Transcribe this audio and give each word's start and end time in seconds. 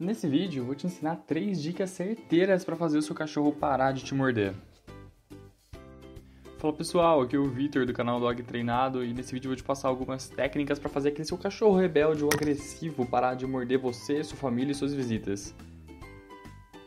Nesse 0.00 0.26
vídeo 0.26 0.62
eu 0.62 0.64
vou 0.64 0.74
te 0.74 0.86
ensinar 0.86 1.16
três 1.26 1.60
dicas 1.60 1.90
certeiras 1.90 2.64
para 2.64 2.74
fazer 2.74 2.96
o 2.96 3.02
seu 3.02 3.14
cachorro 3.14 3.52
parar 3.52 3.92
de 3.92 4.02
te 4.02 4.14
morder. 4.14 4.54
Fala 6.56 6.72
pessoal, 6.72 7.20
aqui 7.20 7.36
é 7.36 7.38
o 7.38 7.44
Vitor 7.44 7.84
do 7.84 7.92
canal 7.92 8.18
Dog 8.18 8.42
Treinado 8.42 9.04
e 9.04 9.12
nesse 9.12 9.30
vídeo 9.34 9.48
eu 9.48 9.50
vou 9.50 9.56
te 9.56 9.62
passar 9.62 9.88
algumas 9.88 10.26
técnicas 10.26 10.78
para 10.78 10.88
fazer 10.88 11.10
aquele 11.10 11.26
seu 11.26 11.36
cachorro 11.36 11.76
rebelde 11.76 12.24
ou 12.24 12.30
agressivo 12.32 13.04
parar 13.04 13.34
de 13.34 13.46
morder 13.46 13.78
você, 13.78 14.24
sua 14.24 14.38
família 14.38 14.72
e 14.72 14.74
suas 14.74 14.94
visitas. 14.94 15.54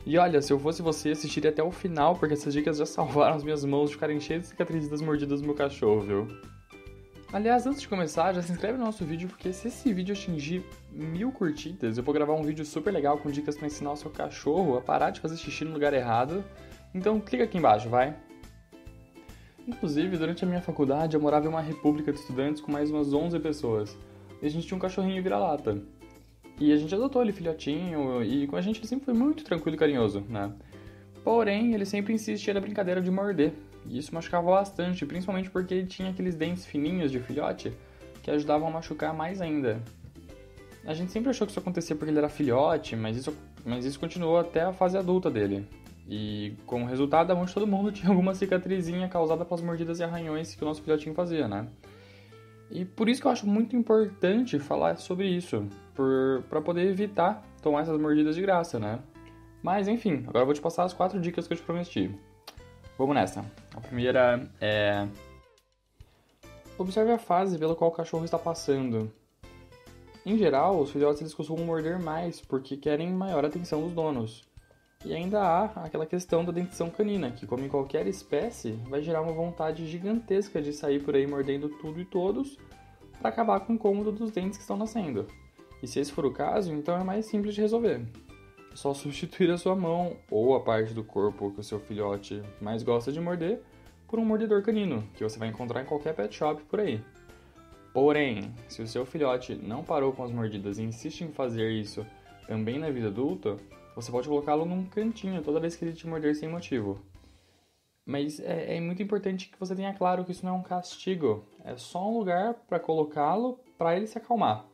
E 0.08 0.18
olha, 0.18 0.42
se 0.42 0.52
eu 0.52 0.58
fosse 0.58 0.82
você, 0.82 1.12
assistiria 1.12 1.52
até 1.52 1.62
o 1.62 1.70
final, 1.70 2.16
porque 2.16 2.34
essas 2.34 2.52
dicas 2.52 2.78
já 2.78 2.86
salvaram 2.88 3.36
as 3.36 3.44
minhas 3.44 3.64
mãos 3.64 3.92
de 3.92 3.96
ficarem 3.96 4.20
cheias 4.20 4.42
de 4.42 4.48
cicatrizes 4.48 4.90
das 4.90 5.02
mordidas 5.04 5.40
do 5.40 5.46
meu 5.46 5.56
cachorro, 5.56 6.02
viu? 6.02 6.28
Aliás, 7.34 7.66
antes 7.66 7.82
de 7.82 7.88
começar, 7.88 8.32
já 8.32 8.44
se 8.44 8.52
inscreve 8.52 8.78
no 8.78 8.86
nosso 8.86 9.04
vídeo, 9.04 9.28
porque 9.28 9.52
se 9.52 9.68
esse 9.68 9.92
vídeo 9.92 10.14
atingir 10.14 10.64
mil 10.92 11.32
curtidas, 11.32 11.98
eu 11.98 12.04
vou 12.04 12.14
gravar 12.14 12.36
um 12.36 12.44
vídeo 12.44 12.64
super 12.64 12.94
legal 12.94 13.18
com 13.18 13.32
dicas 13.32 13.58
para 13.58 13.66
ensinar 13.66 13.92
o 13.92 13.96
seu 13.96 14.12
cachorro 14.12 14.78
a 14.78 14.82
parar 14.82 15.10
de 15.10 15.20
fazer 15.20 15.36
xixi 15.38 15.66
no 15.66 15.74
lugar 15.74 15.96
errado. 15.96 16.46
Então 16.94 17.20
clica 17.20 17.44
aqui 17.44 17.58
embaixo, 17.58 17.90
vai! 17.90 18.16
Inclusive, 19.68 20.16
durante 20.16 20.44
a 20.44 20.48
minha 20.48 20.62
faculdade, 20.62 21.16
eu 21.16 21.22
morava 21.22 21.48
em 21.48 21.50
uma 21.50 21.60
república 21.60 22.14
de 22.14 22.20
estudantes 22.20 22.62
com 22.62 22.72
mais 22.72 22.92
umas 22.92 23.12
11 23.12 23.40
pessoas. 23.40 23.98
E 24.40 24.46
a 24.46 24.50
gente 24.50 24.68
tinha 24.68 24.78
um 24.78 24.82
cachorrinho 24.82 25.24
vira-lata. 25.24 25.82
E 26.60 26.72
a 26.72 26.78
gente 26.78 26.94
adotou 26.94 27.24
ele 27.24 27.32
filhotinho, 27.32 28.22
e 28.22 28.46
com 28.46 28.56
a 28.56 28.62
gente 28.62 28.80
ele 28.80 28.88
sempre 28.88 29.06
foi 29.06 29.14
muito 29.16 29.44
tranquilo 29.44 29.76
e 29.76 29.80
carinhoso, 29.80 30.22
né? 30.30 30.54
Porém, 31.24 31.74
ele 31.74 31.86
sempre 31.86 32.14
insistia 32.14 32.54
na 32.54 32.60
brincadeira 32.60 33.02
de 33.02 33.10
morder. 33.10 33.54
E 33.86 33.98
isso 33.98 34.14
machucava 34.14 34.52
bastante, 34.52 35.06
principalmente 35.06 35.50
porque 35.50 35.74
ele 35.74 35.88
tinha 35.88 36.10
aqueles 36.10 36.36
dentes 36.36 36.66
fininhos 36.66 37.12
de 37.12 37.20
filhote 37.20 37.74
que 38.22 38.32
ajudavam 38.32 38.68
a 38.68 38.72
machucar 38.72 39.14
mais 39.14 39.42
ainda. 39.42 39.82
A 40.86 40.94
gente 40.94 41.12
sempre 41.12 41.30
achou 41.30 41.46
que 41.46 41.52
isso 41.52 41.60
acontecia 41.60 41.96
porque 41.96 42.12
ele 42.12 42.20
era 42.20 42.30
filhote, 42.30 42.96
mas 42.96 43.16
isso, 43.16 43.36
mas 43.66 43.86
isso 43.86 44.00
continuou 44.00 44.38
até 44.38 44.62
a 44.62 44.74
fase 44.74 44.98
adulta 44.98 45.30
dele. 45.30 45.68
E 46.08 46.54
como 46.66 46.86
resultado, 46.86 47.32
a 47.32 47.36
mão 47.36 47.46
de 47.46 47.54
todo 47.54 47.66
mundo 47.66 47.92
tinha 47.94 48.10
alguma 48.10 48.34
cicatrizinha 48.34 49.08
causada 49.08 49.46
pelas 49.46 49.62
mordidas 49.62 50.00
e 50.00 50.04
arranhões 50.04 50.56
que 50.56 50.64
o 50.64 50.66
nosso 50.66 50.82
filhotinho 50.82 51.16
fazia, 51.16 51.48
né? 51.48 51.68
E 52.72 52.84
por 52.84 53.08
isso 53.08 53.22
que 53.22 53.28
eu 53.28 53.32
acho 53.32 53.48
muito 53.48 53.76
importante 53.76 54.58
falar 54.58 54.98
sobre 54.98 55.28
isso, 55.28 55.68
para 56.50 56.62
poder 56.62 56.88
evitar 56.88 57.44
tomar 57.62 57.82
essas 57.82 58.00
mordidas 58.00 58.36
de 58.36 58.42
graça, 58.42 58.80
né? 58.80 59.00
Mas 59.62 59.88
enfim, 59.88 60.24
agora 60.28 60.40
eu 60.40 60.46
vou 60.46 60.54
te 60.54 60.62
passar 60.62 60.84
as 60.84 60.94
quatro 60.94 61.20
dicas 61.20 61.48
que 61.48 61.54
eu 61.54 61.58
te 61.58 61.64
prometi. 61.64 62.14
Vamos 62.98 63.16
nessa. 63.16 63.46
A 63.74 63.82
primeira 63.82 64.50
é. 64.62 65.08
Observe 66.78 67.12
a 67.12 67.18
fase 67.18 67.58
pela 67.58 67.76
qual 67.76 67.90
o 67.90 67.94
cachorro 67.94 68.26
está 68.26 68.38
passando. 68.38 69.12
Em 70.26 70.38
geral, 70.38 70.80
os 70.80 70.92
filhotes 70.92 71.22
eles 71.22 71.34
costumam 71.34 71.66
morder 71.66 72.00
mais 72.00 72.40
porque 72.40 72.78
querem 72.78 73.12
maior 73.12 73.44
atenção 73.44 73.82
dos 73.82 73.94
donos. 73.94 74.44
E 75.06 75.14
ainda 75.14 75.42
há 75.42 75.66
aquela 75.84 76.06
questão 76.06 76.46
da 76.46 76.52
dentição 76.52 76.90
canina, 76.90 77.32
que, 77.32 77.46
como 77.46 77.66
em 77.66 77.68
qualquer 77.68 78.08
espécie, 78.08 78.72
vai 78.88 79.02
gerar 79.04 79.22
uma 79.22 79.34
vontade 79.34 79.86
gigantesca 79.86 80.62
de 80.62 80.72
sair 80.72 81.04
por 81.04 81.14
aí 81.14 81.28
mordendo 81.28 81.68
tudo 81.68 82.00
e 82.00 82.06
todos 82.06 82.58
para 83.20 83.30
acabar 83.30 83.60
com 83.60 83.74
o 83.74 83.76
incômodo 83.76 84.12
dos 84.12 84.32
dentes 84.32 84.58
que 84.58 84.64
estão 84.64 84.78
nascendo. 84.78 85.28
E 85.82 85.88
se 85.88 86.00
esse 86.00 86.12
for 86.12 86.26
o 86.26 86.32
caso, 86.32 86.74
então 86.74 86.98
é 86.98 87.04
mais 87.04 87.26
simples 87.26 87.54
de 87.54 87.62
resolver 87.62 88.02
só 88.74 88.94
substituir 88.94 89.52
a 89.52 89.58
sua 89.58 89.76
mão 89.76 90.18
ou 90.30 90.56
a 90.56 90.60
parte 90.60 90.94
do 90.94 91.04
corpo 91.04 91.52
que 91.52 91.60
o 91.60 91.64
seu 91.64 91.80
filhote 91.80 92.42
mais 92.62 92.84
gosta 92.84 93.12
de 93.12 93.20
morder 93.20 93.62
por 94.08 94.20
um 94.20 94.26
mordedor 94.26 94.62
canino, 94.62 95.04
que 95.16 95.24
você 95.24 95.40
vai 95.40 95.48
encontrar 95.48 95.82
em 95.82 95.86
qualquer 95.86 96.14
pet 96.14 96.36
shop 96.36 96.62
por 96.64 96.80
aí. 96.80 97.02
Porém, 97.94 98.54
se 98.68 98.82
o 98.82 98.88
seu 98.88 99.06
filhote 99.06 99.56
não 99.56 99.84
parou 99.84 100.14
com 100.14 100.24
as 100.24 100.32
mordidas 100.32 100.78
e 100.78 100.84
insiste 100.84 101.22
em 101.22 101.32
fazer 101.32 101.72
isso 101.72 102.06
também 102.48 102.80
na 102.80 102.90
vida 102.90 103.08
adulta, 103.08 103.58
você 103.96 104.12
pode 104.12 104.28
colocá-lo 104.28 104.66
num 104.66 104.86
cantinho 104.86 105.42
toda 105.44 105.60
vez 105.60 105.76
que 105.76 105.86
ele 105.86 105.94
te 105.94 106.08
morder 106.08 106.36
sem 106.36 106.50
motivo. 106.50 107.00
Mas 108.06 108.40
é, 108.40 108.78
é 108.78 108.82
muito 108.82 109.02
importante 109.02 109.50
que 109.50 109.60
você 109.60 109.76
tenha 109.76 109.94
claro 109.94 110.26
que 110.26 110.32
isso 110.32 110.46
não 110.46 110.56
é 110.56 110.58
um 110.58 110.64
castigo, 110.64 111.46
é 111.64 111.78
só 111.78 112.10
um 112.10 112.18
lugar 112.18 112.56
para 112.68 112.80
colocá-lo 112.80 113.60
para 113.78 113.96
ele 113.96 114.08
se 114.08 114.18
acalmar. 114.18 114.66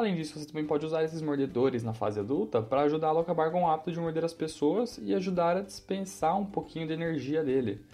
Além 0.00 0.14
disso, 0.14 0.38
você 0.38 0.46
também 0.46 0.64
pode 0.64 0.86
usar 0.86 1.04
esses 1.04 1.20
mordedores 1.20 1.82
na 1.82 1.92
fase 1.92 2.18
adulta 2.18 2.62
para 2.62 2.80
ajudá-lo 2.84 3.18
a 3.18 3.20
acabar 3.20 3.50
com 3.50 3.64
o 3.64 3.68
hábito 3.68 3.92
de 3.92 4.00
morder 4.00 4.24
as 4.24 4.32
pessoas 4.32 4.96
e 4.96 5.14
ajudar 5.14 5.58
a 5.58 5.60
dispensar 5.60 6.38
um 6.38 6.46
pouquinho 6.46 6.86
de 6.86 6.94
energia 6.94 7.44
dele 7.44 7.84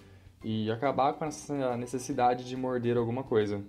e 0.45 0.71
acabar 0.71 1.15
com 1.15 1.25
essa 1.25 1.77
necessidade 1.77 2.45
de 2.45 2.57
morder 2.57 2.97
alguma 2.97 3.25
coisa. 3.25 3.61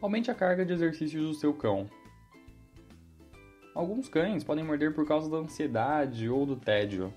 Aumente 0.00 0.30
a 0.30 0.36
carga 0.36 0.64
de 0.64 0.72
exercícios 0.72 1.26
do 1.26 1.34
seu 1.34 1.52
cão. 1.52 1.90
Alguns 3.74 4.08
cães 4.08 4.44
podem 4.44 4.62
morder 4.62 4.94
por 4.94 5.04
causa 5.04 5.28
da 5.28 5.38
ansiedade 5.38 6.28
ou 6.28 6.46
do 6.46 6.54
tédio, 6.54 7.12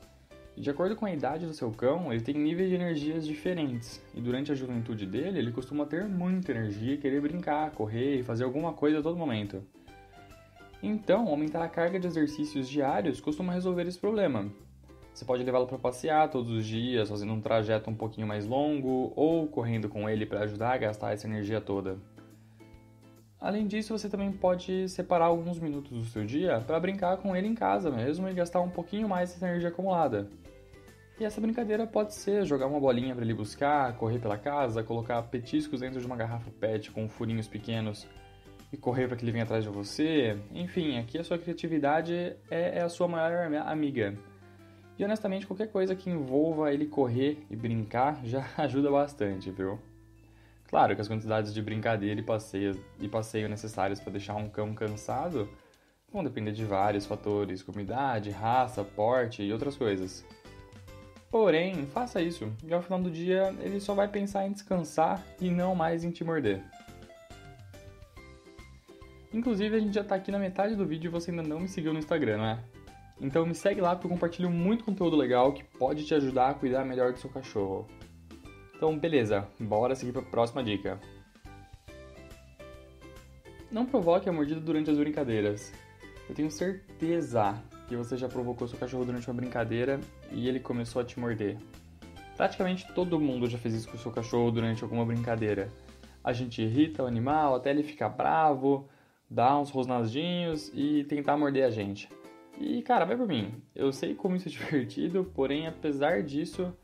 de 0.61 0.69
acordo 0.69 0.95
com 0.95 1.05
a 1.05 1.11
idade 1.11 1.45
do 1.45 1.53
seu 1.53 1.71
cão, 1.71 2.13
ele 2.13 2.21
tem 2.21 2.35
níveis 2.35 2.69
de 2.69 2.75
energias 2.75 3.25
diferentes. 3.25 4.01
E 4.13 4.21
durante 4.21 4.51
a 4.51 4.55
juventude 4.55 5.05
dele, 5.05 5.39
ele 5.39 5.51
costuma 5.51 5.85
ter 5.85 6.05
muita 6.05 6.51
energia, 6.51 6.97
querer 6.97 7.21
brincar, 7.21 7.71
correr 7.71 8.19
e 8.19 8.23
fazer 8.23 8.43
alguma 8.43 8.73
coisa 8.73 8.99
a 8.99 9.01
todo 9.01 9.17
momento. 9.17 9.63
Então, 10.81 11.27
aumentar 11.27 11.63
a 11.63 11.69
carga 11.69 11.99
de 11.99 12.07
exercícios 12.07 12.69
diários 12.69 13.19
costuma 13.19 13.53
resolver 13.53 13.87
esse 13.87 13.97
problema. 13.97 14.51
Você 15.13 15.25
pode 15.25 15.43
levá-lo 15.43 15.67
para 15.67 15.77
passear 15.77 16.29
todos 16.29 16.51
os 16.51 16.65
dias, 16.65 17.09
fazendo 17.09 17.33
um 17.33 17.41
trajeto 17.41 17.89
um 17.89 17.95
pouquinho 17.95 18.27
mais 18.27 18.45
longo, 18.45 19.13
ou 19.15 19.47
correndo 19.47 19.87
com 19.87 20.09
ele 20.09 20.25
para 20.25 20.41
ajudar 20.41 20.73
a 20.73 20.77
gastar 20.77 21.13
essa 21.13 21.27
energia 21.27 21.61
toda. 21.61 21.97
Além 23.43 23.67
disso, 23.67 23.91
você 23.91 24.07
também 24.07 24.31
pode 24.31 24.87
separar 24.87 25.25
alguns 25.25 25.59
minutos 25.59 25.91
do 25.97 26.05
seu 26.05 26.23
dia 26.23 26.63
para 26.65 26.79
brincar 26.79 27.17
com 27.17 27.35
ele 27.35 27.45
em 27.45 27.53
casa 27.53 27.91
mesmo 27.91 28.29
e 28.29 28.33
gastar 28.33 28.61
um 28.61 28.69
pouquinho 28.69 29.09
mais 29.09 29.33
dessa 29.33 29.45
energia 29.45 29.67
acumulada. 29.67 30.29
E 31.19 31.25
essa 31.25 31.41
brincadeira 31.41 31.85
pode 31.85 32.15
ser 32.15 32.45
jogar 32.45 32.67
uma 32.67 32.79
bolinha 32.79 33.13
para 33.13 33.25
ele 33.25 33.33
buscar, 33.33 33.97
correr 33.97 34.19
pela 34.19 34.37
casa, 34.37 34.81
colocar 34.81 35.21
petiscos 35.23 35.81
dentro 35.81 35.99
de 35.99 36.05
uma 36.05 36.15
garrafa 36.15 36.49
PET 36.51 36.89
com 36.91 37.09
furinhos 37.09 37.45
pequenos 37.45 38.07
e 38.71 38.77
correr 38.77 39.09
para 39.09 39.17
que 39.17 39.25
ele 39.25 39.33
venha 39.33 39.43
atrás 39.43 39.65
de 39.65 39.69
você. 39.69 40.37
Enfim, 40.55 40.97
aqui 40.97 41.17
a 41.17 41.23
sua 41.25 41.37
criatividade 41.37 42.13
é, 42.49 42.79
é 42.79 42.81
a 42.81 42.87
sua 42.87 43.09
maior 43.09 43.53
amiga. 43.67 44.17
E 44.97 45.03
honestamente, 45.03 45.45
qualquer 45.45 45.67
coisa 45.67 45.93
que 45.93 46.09
envolva 46.09 46.73
ele 46.73 46.85
correr 46.85 47.45
e 47.51 47.57
brincar 47.57 48.19
já 48.23 48.45
ajuda 48.57 48.89
bastante, 48.89 49.51
viu? 49.51 49.77
Claro 50.73 50.95
que 50.95 51.01
as 51.01 51.07
quantidades 51.07 51.53
de 51.53 51.61
brincadeira 51.61 52.19
e 52.19 52.23
passeio, 52.23 52.83
e 52.99 53.07
passeio 53.07 53.47
necessários 53.47 53.99
para 53.99 54.13
deixar 54.13 54.33
um 54.33 54.49
cão 54.49 54.73
cansado 54.73 55.47
vão 56.11 56.23
depender 56.23 56.51
de 56.51 56.65
vários 56.65 57.05
fatores, 57.05 57.61
como 57.61 57.79
idade, 57.79 58.31
raça, 58.31 58.83
porte 58.83 59.43
e 59.43 59.53
outras 59.53 59.77
coisas. 59.77 60.25
Porém, 61.29 61.85
faça 61.85 62.23
isso, 62.23 62.51
e 62.65 62.73
ao 62.73 62.81
final 62.81 62.99
do 62.99 63.11
dia 63.11 63.55
ele 63.59 63.79
só 63.79 63.93
vai 63.93 64.07
pensar 64.07 64.47
em 64.47 64.51
descansar 64.51 65.23
e 65.39 65.51
não 65.51 65.75
mais 65.75 66.03
em 66.03 66.09
te 66.09 66.23
morder. 66.23 66.63
Inclusive, 69.31 69.75
a 69.75 69.79
gente 69.79 69.93
já 69.93 70.01
está 70.01 70.15
aqui 70.15 70.31
na 70.31 70.39
metade 70.39 70.75
do 70.75 70.87
vídeo 70.87 71.09
e 71.09 71.11
você 71.11 71.29
ainda 71.29 71.43
não 71.43 71.59
me 71.59 71.67
seguiu 71.67 71.93
no 71.93 71.99
Instagram, 71.99 72.37
não 72.37 72.45
é? 72.45 72.59
Então 73.21 73.45
me 73.45 73.53
segue 73.53 73.79
lá 73.79 73.91
porque 73.93 74.07
eu 74.07 74.11
compartilho 74.11 74.49
muito 74.49 74.83
conteúdo 74.83 75.15
legal 75.15 75.53
que 75.53 75.63
pode 75.63 76.03
te 76.03 76.15
ajudar 76.15 76.49
a 76.49 76.53
cuidar 76.55 76.83
melhor 76.83 77.13
do 77.13 77.19
seu 77.19 77.29
cachorro. 77.29 77.87
Então, 78.83 78.99
beleza, 78.99 79.47
bora 79.57 79.95
seguir 79.95 80.11
para 80.11 80.23
a 80.23 80.25
próxima 80.25 80.61
dica. 80.61 80.99
Não 83.71 83.85
provoque 83.85 84.27
a 84.27 84.33
mordida 84.33 84.59
durante 84.59 84.91
as 84.91 84.97
brincadeiras. 84.97 85.71
Eu 86.27 86.35
tenho 86.35 86.51
certeza 86.51 87.63
que 87.87 87.95
você 87.95 88.17
já 88.17 88.27
provocou 88.27 88.67
seu 88.67 88.77
cachorro 88.77 89.05
durante 89.05 89.25
uma 89.29 89.35
brincadeira 89.35 90.01
e 90.33 90.49
ele 90.49 90.59
começou 90.59 91.01
a 91.01 91.05
te 91.05 91.17
morder. 91.17 91.57
Praticamente 92.35 92.85
todo 92.93 93.17
mundo 93.21 93.47
já 93.47 93.57
fez 93.57 93.73
isso 93.73 93.87
com 93.87 93.95
o 93.95 93.99
seu 93.99 94.11
cachorro 94.11 94.51
durante 94.51 94.83
alguma 94.83 95.05
brincadeira. 95.05 95.69
A 96.21 96.33
gente 96.33 96.61
irrita 96.61 97.03
o 97.03 97.07
animal 97.07 97.55
até 97.55 97.69
ele 97.69 97.83
ficar 97.83 98.09
bravo, 98.09 98.89
dar 99.29 99.57
uns 99.59 99.69
rosnadinhos 99.69 100.69
e 100.73 101.05
tentar 101.05 101.37
morder 101.37 101.63
a 101.63 101.69
gente. 101.69 102.09
E 102.59 102.81
cara, 102.81 103.05
vai 103.05 103.15
por 103.15 103.29
mim. 103.29 103.63
Eu 103.73 103.93
sei 103.93 104.13
como 104.13 104.35
isso 104.35 104.49
é 104.49 104.51
divertido, 104.51 105.31
porém, 105.33 105.67
apesar 105.67 106.21
disso, 106.21 106.75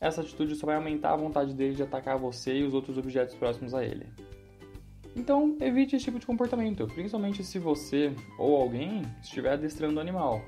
essa 0.00 0.20
atitude 0.20 0.54
só 0.54 0.66
vai 0.66 0.76
aumentar 0.76 1.12
a 1.12 1.16
vontade 1.16 1.54
dele 1.54 1.74
de 1.74 1.82
atacar 1.82 2.18
você 2.18 2.58
e 2.58 2.64
os 2.64 2.74
outros 2.74 2.96
objetos 2.96 3.34
próximos 3.34 3.74
a 3.74 3.84
ele. 3.84 4.06
Então, 5.16 5.56
evite 5.60 5.96
esse 5.96 6.04
tipo 6.04 6.18
de 6.18 6.26
comportamento, 6.26 6.86
principalmente 6.86 7.42
se 7.42 7.58
você 7.58 8.12
ou 8.38 8.56
alguém 8.56 9.02
estiver 9.20 9.54
adestrando 9.54 9.98
o 9.98 10.00
animal. 10.00 10.40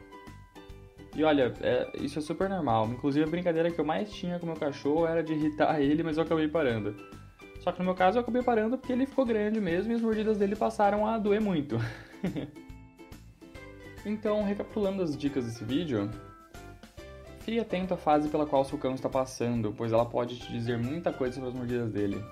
E 1.17 1.25
olha, 1.25 1.53
é, 1.61 1.91
isso 2.01 2.21
é 2.21 2.23
super 2.23 2.49
normal. 2.49 2.87
Inclusive, 2.87 3.25
a 3.25 3.29
brincadeira 3.29 3.71
que 3.71 3.81
eu 3.81 3.85
mais 3.85 4.13
tinha 4.13 4.39
com 4.39 4.47
meu 4.47 4.55
cachorro 4.55 5.07
era 5.07 5.23
de 5.23 5.33
irritar 5.33 5.79
ele, 5.83 6.05
mas 6.05 6.17
eu 6.17 6.23
acabei 6.23 6.47
parando. 6.47 6.95
Só 7.61 7.73
que 7.73 7.81
no 7.81 7.85
meu 7.85 7.95
caso, 7.95 8.17
eu 8.17 8.23
acabei 8.23 8.43
parando 8.43 8.79
porque 8.79 8.93
ele 8.93 9.07
ficou 9.07 9.27
grande 9.27 9.61
mesmo 9.61 9.93
e 9.93 9.95
as 9.97 10.01
mordidas 10.01 10.39
dele 10.39 10.55
passaram 10.55 11.05
a 11.05 11.19
doer 11.19 11.41
muito. 11.41 11.77
então, 14.07 14.45
recapitulando 14.45 15.03
as 15.03 15.17
dicas 15.17 15.45
desse 15.45 15.65
vídeo, 15.65 16.09
fique 17.41 17.59
atento 17.59 17.95
à 17.95 17.97
fase 17.97 18.29
pela 18.29 18.47
qual 18.47 18.65
seu 18.65 18.79
cão 18.79 18.95
está 18.95 19.09
passando, 19.09 19.73
pois 19.77 19.93
ela 19.93 20.05
pode 20.05 20.39
te 20.39 20.53
dizer 20.53 20.79
muita 20.79 21.13
coisa 21.13 21.35
sobre 21.35 21.49
as 21.49 21.55
mordidas 21.55 21.93
dele. 21.93 22.23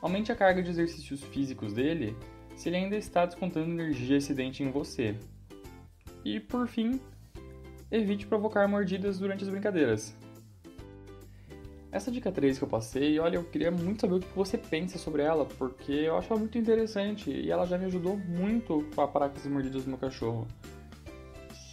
Aumente 0.00 0.30
a 0.30 0.36
carga 0.36 0.62
de 0.62 0.70
exercícios 0.70 1.22
físicos 1.22 1.72
dele 1.72 2.16
se 2.54 2.68
ele 2.68 2.76
ainda 2.76 2.96
está 2.96 3.26
descontando 3.26 3.70
energia 3.70 4.16
excedente 4.16 4.62
em 4.62 4.70
você. 4.70 5.16
E 6.24 6.40
por 6.40 6.66
fim, 6.66 7.00
evite 7.90 8.26
provocar 8.26 8.66
mordidas 8.66 9.18
durante 9.18 9.44
as 9.44 9.50
brincadeiras. 9.50 10.16
Essa 11.92 12.10
dica 12.10 12.30
3 12.32 12.58
que 12.58 12.64
eu 12.64 12.68
passei, 12.68 13.18
olha, 13.18 13.36
eu 13.36 13.44
queria 13.44 13.70
muito 13.70 14.02
saber 14.02 14.16
o 14.16 14.20
que 14.20 14.36
você 14.36 14.58
pensa 14.58 14.98
sobre 14.98 15.22
ela, 15.22 15.46
porque 15.46 15.92
eu 15.92 16.16
acho 16.16 16.30
ela 16.30 16.40
muito 16.40 16.58
interessante 16.58 17.30
e 17.30 17.50
ela 17.50 17.66
já 17.66 17.78
me 17.78 17.86
ajudou 17.86 18.16
muito 18.16 18.86
a 18.96 19.06
parar 19.06 19.28
com 19.30 19.36
essas 19.36 19.50
mordidas 19.50 19.84
do 19.84 19.88
meu 19.88 19.98
cachorro. 19.98 20.46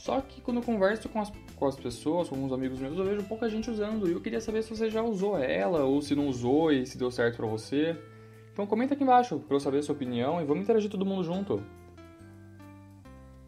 Só 0.04 0.20
que 0.20 0.42
quando 0.42 0.58
eu 0.58 0.64
converso 0.64 1.08
com 1.08 1.22
as, 1.22 1.32
com 1.56 1.66
as 1.66 1.78
pessoas, 1.78 2.28
com 2.28 2.36
alguns 2.36 2.52
amigos 2.52 2.78
meus, 2.78 2.98
eu 2.98 3.06
vejo 3.06 3.24
pouca 3.24 3.48
gente 3.48 3.72
usando 3.72 4.06
e 4.06 4.12
eu 4.12 4.20
queria 4.20 4.42
saber 4.42 4.62
se 4.62 4.70
você 4.70 4.90
já 4.90 5.02
usou 5.02 5.38
ela 5.38 5.86
ou 5.86 6.02
se 6.02 6.14
não 6.14 6.28
usou 6.28 6.74
e 6.74 6.86
se 6.86 6.98
deu 6.98 7.10
certo 7.10 7.38
pra 7.38 7.48
você. 7.48 7.98
Então 8.52 8.68
comenta 8.68 8.96
aqui 8.96 9.04
embaixo 9.04 9.40
pra 9.40 9.56
eu 9.56 9.62
saber 9.62 9.78
a 9.78 9.82
sua 9.82 9.96
opinião 9.96 10.42
e 10.42 10.44
vamos 10.44 10.64
interagir 10.64 10.92
todo 10.92 11.06
mundo 11.06 11.24
junto. 11.24 11.64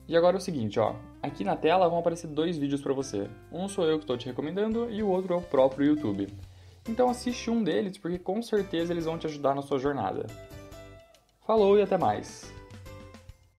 E 0.08 0.16
agora 0.16 0.38
é 0.38 0.40
o 0.40 0.42
seguinte, 0.42 0.80
ó. 0.80 0.96
Aqui 1.22 1.44
na 1.44 1.58
tela 1.58 1.90
vão 1.90 2.00
aparecer 2.00 2.28
dois 2.28 2.58
vídeos 2.58 2.80
para 2.80 2.94
você. 2.94 3.30
Um 3.52 3.68
sou 3.68 3.84
eu 3.84 3.98
que 3.98 4.06
estou 4.06 4.18
te 4.18 4.28
recomendando 4.28 4.90
e 4.90 5.04
o 5.04 5.10
outro 5.10 5.34
é 5.34 5.38
o 5.38 5.42
próprio 5.42 5.88
YouTube. 5.88 6.30
Então 6.88 7.10
assiste 7.10 7.52
um 7.52 7.62
deles 7.62 7.98
porque 7.98 8.18
com 8.18 8.42
certeza 8.42 8.94
eles 8.94 9.04
vão 9.04 9.18
te 9.18 9.28
ajudar 9.28 9.56
na 9.56 9.62
sua 9.62 9.78
jornada. 9.78 10.26
Falou 11.46 11.78
e 11.78 11.82
até 11.82 11.98
mais! 11.98 12.50